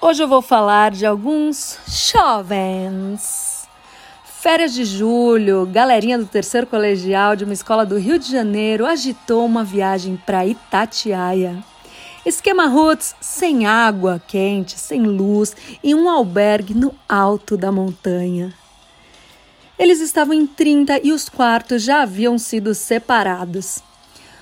[0.00, 3.68] Hoje eu vou falar de alguns jovens.
[4.24, 9.44] Férias de julho, galerinha do terceiro colegial de uma escola do Rio de Janeiro agitou
[9.44, 11.64] uma viagem para Itatiaia.
[12.24, 18.54] Esquema roots sem água quente, sem luz e um albergue no alto da montanha.
[19.76, 23.82] Eles estavam em 30 e os quartos já haviam sido separados.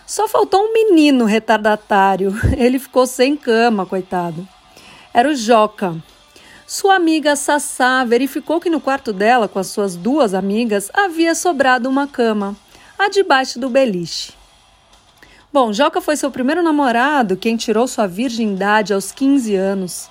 [0.07, 2.35] Só faltou um menino retardatário.
[2.59, 4.47] Ele ficou sem cama, coitado
[5.17, 5.97] era o Joca.
[6.67, 11.89] Sua amiga Sassá verificou que no quarto dela, com as suas duas amigas, havia sobrado
[11.89, 12.55] uma cama,
[12.99, 14.35] a debaixo do beliche.
[15.51, 20.11] Bom, Joca foi seu primeiro namorado, quem tirou sua virgindade aos 15 anos.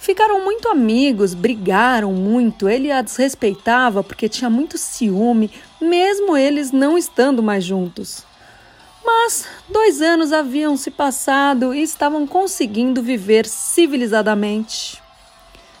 [0.00, 2.68] Ficaram muito amigos, brigaram muito.
[2.68, 5.48] Ele a desrespeitava porque tinha muito ciúme,
[5.80, 8.28] mesmo eles não estando mais juntos.
[9.04, 15.00] Mas dois anos haviam se passado e estavam conseguindo viver civilizadamente.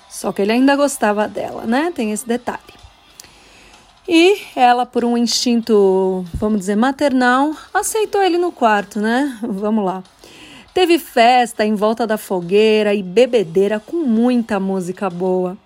[0.08, 1.92] Só que ele ainda gostava dela, né?
[1.94, 2.80] Tem esse detalhe.
[4.08, 9.38] E ela, por um instinto, vamos dizer, maternal, aceitou ele no quarto, né?
[9.40, 10.02] Vamos lá.
[10.74, 15.56] Teve festa em volta da fogueira e bebedeira com muita música boa.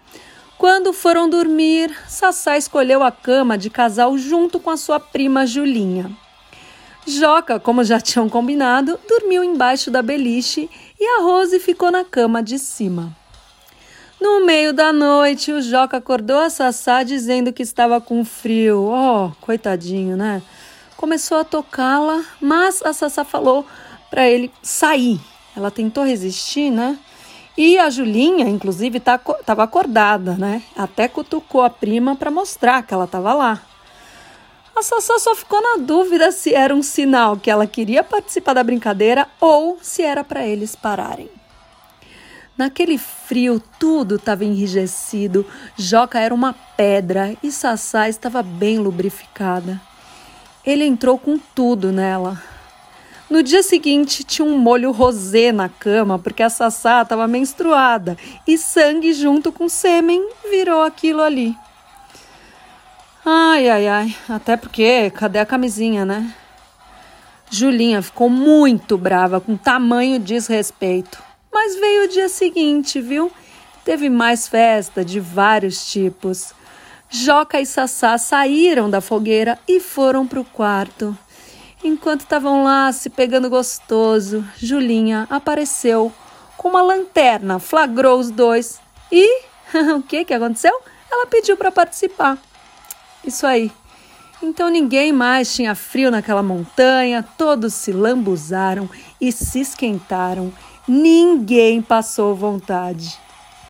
[0.59, 6.11] Quando foram dormir, Sassá escolheu a cama de casal junto com a sua prima Julinha.
[7.07, 12.43] Joca, como já tinham combinado, dormiu embaixo da beliche e a Rose ficou na cama
[12.43, 13.15] de cima.
[14.21, 18.89] No meio da noite, o Joca acordou a Sassá dizendo que estava com frio.
[18.91, 20.41] Oh, coitadinho, né?
[20.97, 23.67] Começou a tocá-la, mas a Sassá falou
[24.09, 25.21] para ele sair.
[25.55, 26.99] Ela tentou resistir, né?
[27.57, 30.63] E a Julinha, inclusive, estava tá, acordada, né?
[30.75, 33.63] Até cutucou a prima para mostrar que ela estava lá.
[34.77, 38.65] A Sassá só ficou na dúvida se era um sinal que ela queria participar da
[38.65, 41.31] brincadeira ou se era para eles pararem.
[42.59, 49.81] Naquele frio, tudo estava enrijecido, Joca era uma pedra e Sassá estava bem lubrificada.
[50.67, 52.43] Ele entrou com tudo nela.
[53.31, 58.59] No dia seguinte, tinha um molho rosé na cama porque a Sassá estava menstruada e
[58.59, 61.57] sangue junto com sêmen virou aquilo ali.
[63.27, 64.17] Ai, ai, ai.
[64.29, 66.35] Até porque, cadê a camisinha, né?
[67.51, 71.23] Julinha ficou muito brava com tamanho desrespeito.
[71.51, 73.33] Mas veio o dia seguinte, viu?
[73.83, 76.53] Teve mais festa de vários tipos.
[77.09, 81.17] Joca e Sassá saíram da fogueira e foram para o quarto.
[81.83, 86.13] Enquanto estavam lá se pegando gostoso, Julinha apareceu
[86.59, 88.81] com uma lanterna, flagrou os dois
[89.11, 89.43] e
[89.97, 90.79] o que que aconteceu?
[91.11, 92.39] Ela pediu para participar.
[93.27, 93.71] Isso aí.
[94.43, 98.89] Então ninguém mais tinha frio naquela montanha, todos se lambuzaram
[99.21, 100.53] e se esquentaram.
[100.87, 103.19] Ninguém passou vontade.